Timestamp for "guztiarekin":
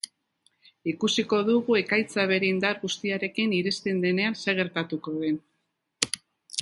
2.85-3.53